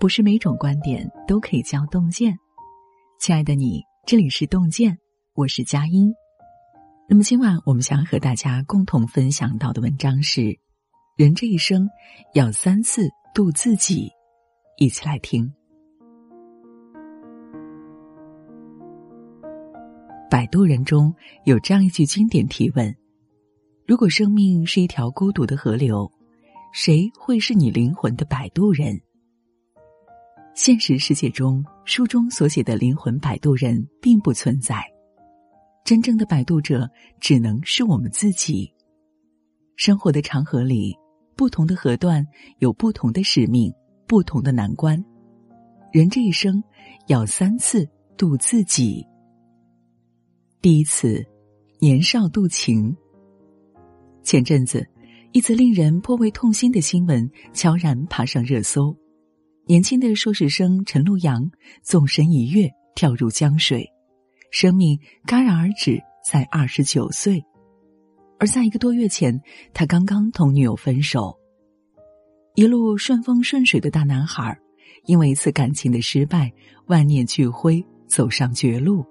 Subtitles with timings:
[0.00, 2.34] 不是每种观点都可以叫洞见。
[3.18, 4.96] 亲爱的你，这里是洞见，
[5.34, 6.10] 我是佳音。
[7.06, 10.58] 那么今晚我们想和大家共同分享到的文章是：
[11.18, 11.86] 人这一生
[12.32, 14.10] 要三次度自己。
[14.78, 15.52] 一起来听。
[20.30, 21.14] 摆渡人中
[21.44, 22.96] 有这样一句经典提问：
[23.86, 26.10] 如果生命是一条孤独的河流，
[26.72, 28.98] 谁会是你灵魂的摆渡人？
[30.54, 34.82] 现实世界中，书中所写的灵魂摆渡人并不存在。
[35.84, 38.70] 真正的摆渡者只能是我们自己。
[39.76, 40.94] 生活的长河里，
[41.34, 42.26] 不同的河段
[42.58, 43.72] 有不同的使命，
[44.06, 45.02] 不同的难关。
[45.92, 46.62] 人这一生
[47.06, 49.06] 要三次渡自己。
[50.60, 51.24] 第一次，
[51.78, 52.94] 年少渡情。
[54.22, 54.86] 前阵子，
[55.32, 58.94] 一则令人颇为痛心的新闻悄然爬上热搜：
[59.70, 61.48] 年轻的硕士生陈路阳
[61.80, 63.88] 纵身一跃，跳入江水。
[64.50, 67.40] 生命戛然而止，在二十九岁。
[68.40, 69.40] 而在一个多月前，
[69.72, 71.38] 他刚刚同女友分手。
[72.56, 74.58] 一路顺风顺水的大男孩，
[75.04, 76.52] 因为一次感情的失败，
[76.86, 79.06] 万念俱灰，走上绝路。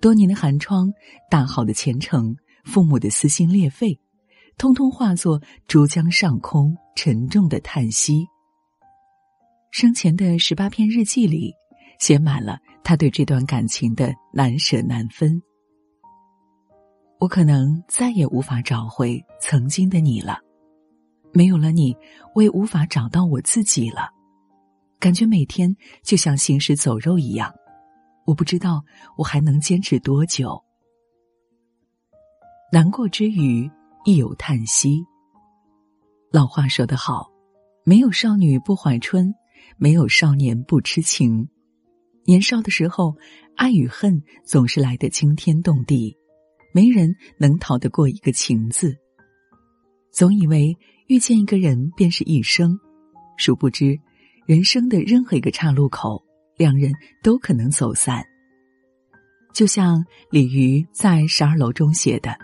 [0.00, 0.90] 多年的寒窗，
[1.30, 4.00] 大好的前程，父母的撕心裂肺，
[4.56, 5.38] 通通化作
[5.68, 8.26] 珠江上空沉重的叹息。
[9.70, 11.54] 生前的十八篇日记里，
[11.98, 12.58] 写满了。
[12.82, 15.40] 他对这段感情的难舍难分，
[17.20, 20.40] 我可能再也无法找回曾经的你了。
[21.32, 21.96] 没有了你，
[22.34, 24.10] 我也无法找到我自己了。
[24.98, 27.54] 感觉每天就像行尸走肉一样，
[28.26, 28.82] 我不知道
[29.16, 30.60] 我还能坚持多久。
[32.72, 33.70] 难过之余，
[34.04, 35.04] 亦有叹息。
[36.32, 37.30] 老话说得好，
[37.84, 39.32] 没有少女不怀春，
[39.78, 41.48] 没有少年不痴情。
[42.24, 43.16] 年少的时候，
[43.56, 46.16] 爱与恨总是来得惊天动地，
[46.72, 48.96] 没人能逃得过一个情字。
[50.12, 50.76] 总以为
[51.08, 52.78] 遇见一个人便是一生，
[53.36, 53.98] 殊不知，
[54.46, 56.22] 人生的任何一个岔路口，
[56.56, 56.92] 两人
[57.22, 58.24] 都可能走散。
[59.52, 62.36] 就像李渔在《十二楼》中写的：“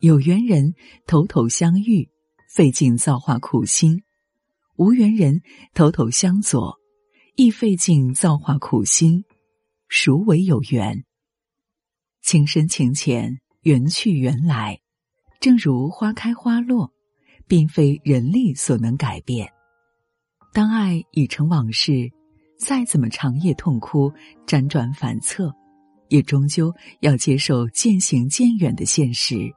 [0.00, 0.74] 有缘人
[1.06, 2.08] 头头相遇，
[2.54, 3.96] 费尽造化苦心；
[4.76, 5.42] 无缘人
[5.74, 6.78] 头头相左。”
[7.36, 9.24] 亦费尽造化苦心，
[9.88, 11.04] 孰为有缘？
[12.22, 14.78] 情深情浅，缘去缘来，
[15.40, 16.92] 正如花开花落，
[17.48, 19.52] 并非人力所能改变。
[20.52, 22.08] 当爱已成往事，
[22.56, 24.12] 再怎么长夜痛哭、
[24.46, 25.52] 辗转反侧，
[26.08, 29.52] 也终究要接受渐行渐远的现实。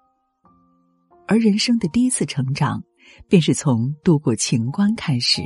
[1.27, 2.83] 而人生的第一次成长，
[3.27, 5.41] 便是从度过情关开始。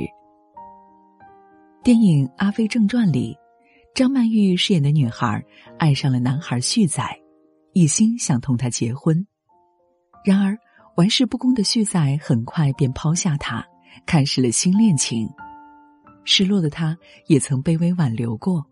[1.82, 3.36] 电影《阿飞正传》里，
[3.94, 5.42] 张曼玉饰演的女孩
[5.78, 7.04] 爱上了男孩旭仔，
[7.72, 9.26] 一心想同他结婚。
[10.24, 10.56] 然而，
[10.96, 13.66] 玩世不恭的旭仔很快便抛下她，
[14.06, 15.28] 开始了新恋情。
[16.24, 16.96] 失落的他
[17.26, 18.64] 也曾卑微挽留过，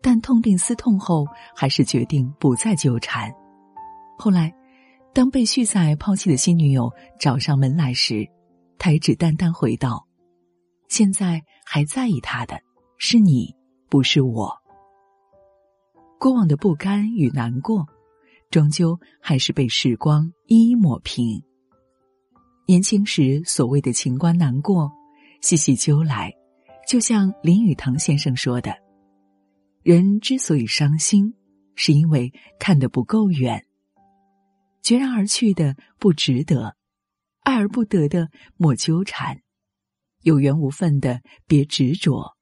[0.00, 3.28] 但痛定思痛后，还是决定不再纠缠。
[4.16, 4.54] 后来，
[5.14, 8.28] 当被旭仔抛弃的新女友找上门来时，
[8.78, 10.06] 他也只淡淡回道
[10.88, 12.60] ：“现在。”还在意他的
[12.98, 13.52] 是你，
[13.88, 14.54] 不是我。
[16.20, 17.86] 过往的不甘与难过，
[18.50, 21.42] 终究还是被时光一一抹平。
[22.68, 24.92] 年轻时所谓的情关难过，
[25.40, 26.30] 细细究来，
[26.86, 28.72] 就像林语堂先生说的
[29.82, 31.34] ：“人之所以伤心，
[31.74, 33.64] 是因为看得不够远。
[34.84, 36.76] 决然而去的不值得，
[37.40, 39.40] 爱而不得的莫纠缠。”
[40.20, 42.36] 有缘无分的，别执着。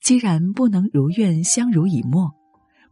[0.00, 2.30] 既然不能如愿相濡以沫，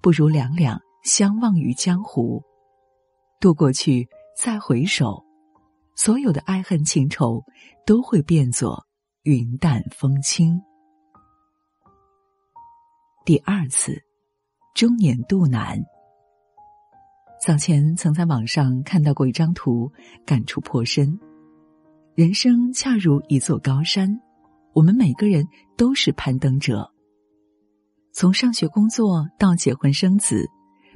[0.00, 2.42] 不如两两相忘于江湖。
[3.40, 5.24] 渡过去，再回首，
[5.96, 7.44] 所有的爱恨情仇
[7.84, 8.86] 都会变作
[9.22, 10.60] 云淡风轻。
[13.24, 14.02] 第二次，
[14.74, 15.78] 中年渡难。
[17.44, 19.90] 早前曾在网上看到过一张图，
[20.24, 21.18] 感触颇深。
[22.14, 24.20] 人生恰如一座高山，
[24.72, 25.44] 我们每个人
[25.76, 26.88] 都是攀登者。
[28.12, 30.48] 从上学、工作到结婚生子，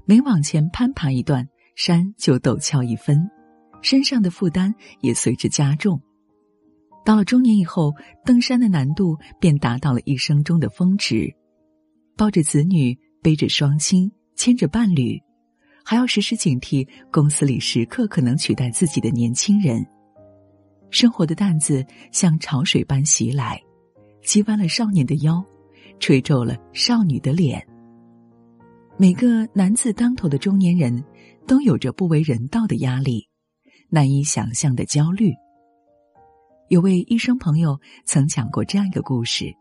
[0.04, 3.28] 每往前攀爬一段，山就陡峭一分，
[3.82, 6.00] 身上的负担也随之加重。
[7.04, 7.92] 到了中年以后，
[8.24, 11.34] 登山的难度便达到了一生中的峰值。
[12.16, 15.20] 抱着子女，背着双亲，牵着伴侣，
[15.88, 19.86] 还要时时警惕公司里时刻可能取代自己的年轻人。
[20.90, 23.62] 生活的担子像潮水般袭来，
[24.20, 25.40] 击弯了少年的腰，
[26.00, 27.64] 吹皱了少女的脸。
[28.96, 31.04] 每个男字当头的中年人，
[31.46, 33.28] 都有着不为人道的压力，
[33.88, 35.32] 难以想象的焦虑。
[36.68, 39.54] 有位医生朋友曾讲过这样一个故事：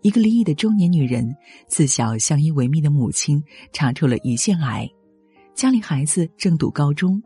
[0.00, 1.34] 一个离异的中年女人，
[1.66, 3.42] 自小相依为命的母亲
[3.72, 4.88] 查出了胰腺癌，
[5.54, 7.22] 家里孩子正读高中。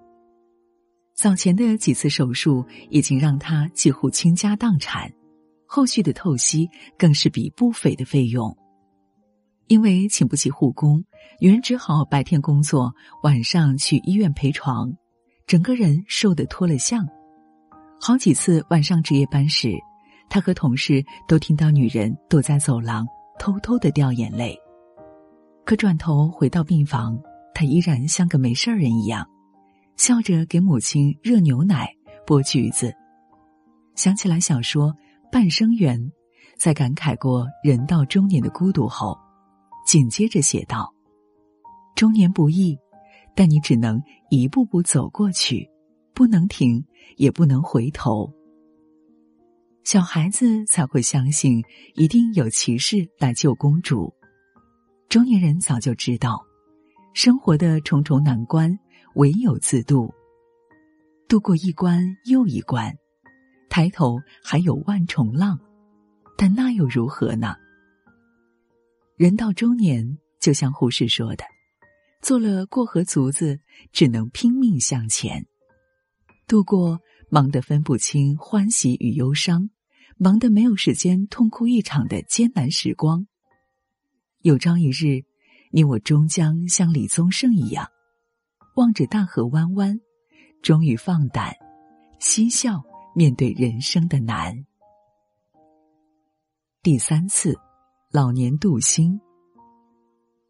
[1.15, 5.11] 早前的几次手术已经让他几乎倾家荡产，
[5.67, 8.55] 后续的透析更是笔不菲的费用。
[9.67, 11.03] 因为请不起护工，
[11.41, 12.93] 女人只好白天工作，
[13.23, 14.93] 晚上去医院陪床，
[15.47, 17.07] 整个人瘦得脱了相。
[17.99, 19.73] 好几次晚上值夜班时，
[20.29, 23.07] 他和同事都听到女人躲在走廊
[23.39, 24.55] 偷偷的掉眼泪。
[25.65, 27.19] 可转头回到病房，
[27.55, 29.27] 他依然像个没事人一样，
[29.97, 31.89] 笑着给母亲热牛奶、
[32.27, 32.95] 剥橘子。
[33.95, 34.93] 想起来小说
[35.33, 35.99] 《半生缘》，
[36.56, 39.19] 在感慨过人到中年的孤独后。
[39.87, 40.93] 紧接着写道
[41.97, 42.77] ：“中年不易，
[43.35, 43.99] 但你只能
[44.29, 45.67] 一步步走过去，
[46.12, 46.85] 不能停，
[47.17, 48.31] 也不能回头。
[49.85, 54.12] 小孩子才会相信一定有骑士来救公主。
[55.09, 56.39] 中年人早就知道，
[57.20, 58.79] 生活的重重难关
[59.17, 60.15] 唯有自渡。
[61.26, 62.97] 渡过一关又一关，
[63.69, 65.59] 抬头还有万重浪，
[66.37, 67.56] 但那又如何呢？”
[69.19, 71.43] 人到中年，就像胡适说的
[72.23, 73.59] ：“做了过河卒子，
[73.91, 75.44] 只能拼命向前，
[76.47, 77.00] 度过
[77.32, 79.70] 忙得分不清欢喜与忧伤，
[80.19, 83.26] 忙得没有时间痛哭一场的艰难时光。
[84.43, 85.25] 有朝一日，
[85.70, 87.87] 你我终将像李宗盛一样，
[88.76, 90.00] 望着大河弯弯，
[90.62, 91.55] 终于放胆
[92.19, 92.82] 嬉笑
[93.15, 94.65] 面对人生的难。”
[96.82, 97.55] 第三次。
[98.11, 99.20] 老年度心。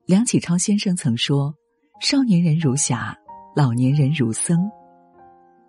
[0.06, 1.52] 梁启超先生曾说
[2.00, 3.18] ：“少年人如侠，
[3.56, 4.70] 老年人如僧。”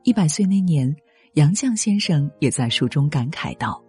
[0.05, 0.95] 一百岁那年，
[1.33, 3.83] 杨绛先生也在书中感慨道：“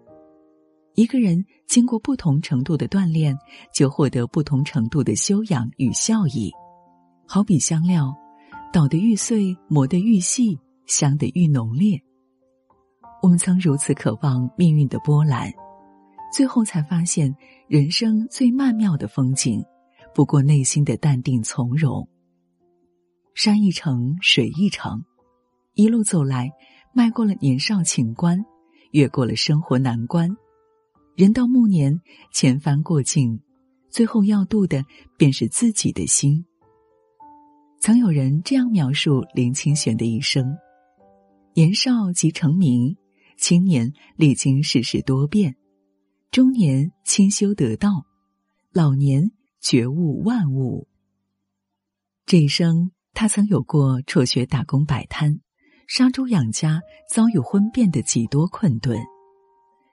[1.00, 3.34] 一个人经过不同程度的锻炼，
[3.74, 6.52] 就获得不同程度的修养与效益。
[7.26, 8.14] 好比香料，
[8.70, 11.98] 捣得愈碎，磨得愈细，香得愈浓烈。
[13.22, 15.50] 我们曾如此渴望命运的波澜。”
[16.30, 17.34] 最后才发现，
[17.66, 19.64] 人生最曼妙的风景，
[20.14, 22.06] 不过内心的淡定从容。
[23.34, 25.02] 山一程，水一程，
[25.72, 26.50] 一路走来，
[26.92, 28.44] 迈过了年少情关，
[28.90, 30.28] 越过了生活难关。
[31.20, 32.00] 人到暮年，
[32.32, 33.38] 千帆过尽，
[33.90, 34.82] 最后要渡的
[35.18, 36.46] 便是自己的心。
[37.78, 40.56] 曾有人这样描述林清玄的一生：
[41.52, 42.96] 年少即成名，
[43.36, 45.56] 青年历经世事多变。
[46.30, 48.06] 中年清修得道，
[48.72, 49.30] 老年
[49.60, 50.88] 觉悟万物。
[52.24, 55.38] 这一生，他曾有过辍学打工摆摊、
[55.86, 56.80] 杀猪养家、
[57.10, 58.98] 遭遇婚变的几多困顿，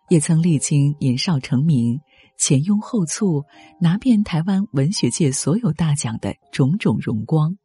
[0.09, 1.99] 也曾历经年少成名、
[2.37, 3.43] 前拥后簇、
[3.79, 7.57] 拿遍台湾文学界所有大奖的种种荣光。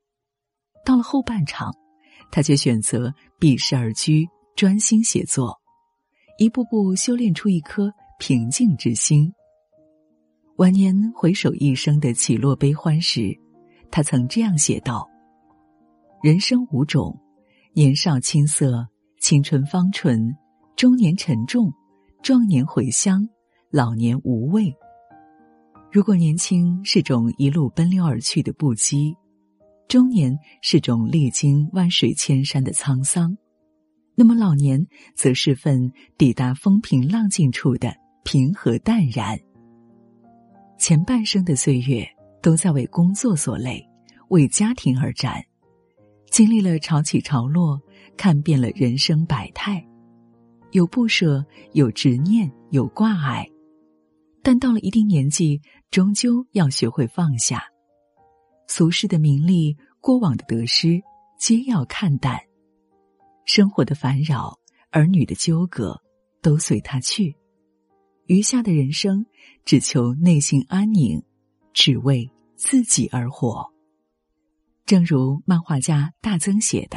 [0.85, 1.75] 到了后半场，
[2.31, 5.61] 他却选择避世而居，专心写作，
[6.39, 7.93] 一步步修炼出一颗。
[8.19, 9.33] 平静之心。
[10.59, 13.37] 晚年回首一生的起落悲欢时，
[13.91, 15.11] 他曾这样写道
[16.23, 17.19] ：“人生五种，
[17.75, 18.87] 年少青涩，
[19.19, 20.17] 青春芳醇；
[20.77, 21.69] 中年沉重，
[22.23, 23.29] 壮年回乡，
[23.69, 24.73] 老年无畏。
[25.91, 29.13] 如果年轻是种一路奔流而去的不羁，
[29.89, 33.37] 中年是种历经万水千山的沧桑，
[34.15, 34.87] 那么老年
[35.17, 37.93] 则是份抵达风平浪静处的。”
[38.25, 39.37] 平和淡然。
[40.79, 42.07] 前半生的岁月
[42.41, 43.85] 都在为工作所累，
[44.29, 45.45] 为家庭而战，
[46.31, 47.83] 经历了潮起潮落，
[48.17, 49.85] 看遍了人生百态，
[50.73, 53.47] 有不舍，有执念，有挂碍，
[54.43, 55.61] 但到了一定年纪，
[55.91, 57.63] 终究要学会放下。
[58.67, 61.03] 俗世的名利，过往的得失，
[61.39, 62.41] 皆要看淡。
[63.45, 64.59] 生活的烦扰，
[64.91, 66.01] 儿女的纠葛，
[66.41, 67.37] 都随他去。
[68.25, 69.27] 余下的人生，
[69.67, 71.23] 只求内心安宁，
[71.75, 73.71] 只为自己而活。
[74.87, 76.97] 正如漫画家大曾写的：“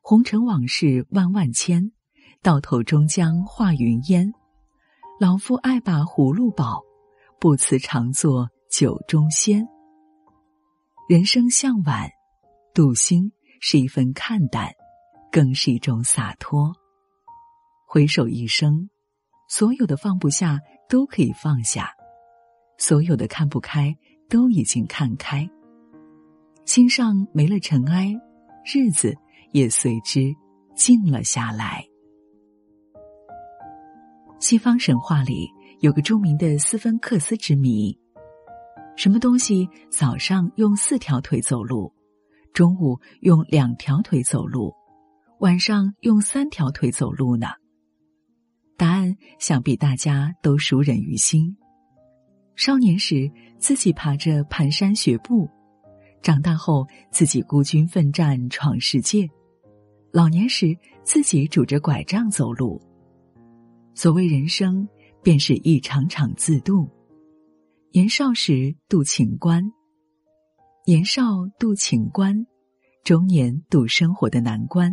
[0.00, 1.92] 红尘往事万万千，
[2.44, 4.30] 到头终将化云烟。
[5.18, 6.82] 老夫爱把葫芦宝，
[7.40, 9.66] 不辞常作酒中仙。”
[11.08, 12.10] 人生向晚，
[12.74, 14.70] 渡心是一份看淡，
[15.32, 16.70] 更是一种洒脱。
[17.86, 18.90] 回首一生。
[19.48, 20.58] 所有的放不下，
[20.88, 21.90] 都可以放下，
[22.76, 23.94] 所有的看不开
[24.28, 25.48] 都已经看开，
[26.64, 28.12] 心上没了尘埃，
[28.64, 29.14] 日子
[29.52, 30.34] 也随之
[30.74, 31.84] 静了下来。
[34.46, 37.98] 西方神话里有个著名的斯芬克斯之谜：
[38.94, 41.90] 什么东西早上用四条腿走路，
[42.52, 44.70] 中午用两条腿走路，
[45.38, 47.46] 晚上用三条腿走路呢？
[48.76, 51.56] 答案想必大家都熟稔于心。
[52.54, 55.48] 少年时自己爬着蹒跚学步，
[56.20, 59.26] 长大后自己孤军奋战闯世界，
[60.12, 62.78] 老年时自己拄着拐杖走路。
[63.94, 64.88] 所谓人生，
[65.22, 66.88] 便是一场场自渡。
[67.92, 69.62] 年少时渡情关，
[70.84, 71.22] 年少
[71.58, 72.44] 渡情关，
[73.04, 74.92] 中年渡生活的难关，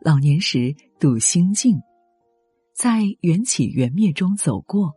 [0.00, 1.78] 老年时渡心境。
[2.74, 4.94] 在缘起缘灭中走过，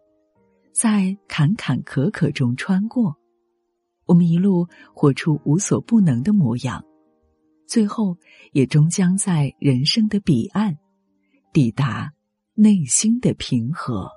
[0.72, 3.18] 在坎坎坷坷中穿过，
[4.06, 6.82] 我们一路活出无所不能的模样，
[7.68, 8.18] 最后
[8.54, 10.78] 也终将在人生的彼岸，
[11.52, 12.14] 抵达
[12.58, 14.10] 内心的平和。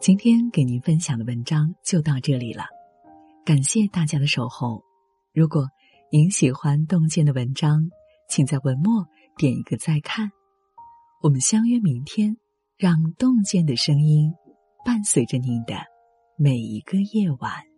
[0.00, 2.64] 今天给您分享的文章就到这里了，
[3.44, 4.82] 感谢大家的守候。
[5.32, 5.68] 如果
[6.10, 7.88] 您喜欢洞见的文章，
[8.28, 9.06] 请在文末。
[9.36, 10.32] 点一个再看，
[11.22, 12.36] 我们相约明天，
[12.76, 14.34] 让洞见的声音
[14.84, 15.76] 伴随着您的
[16.36, 17.69] 每一个夜晚。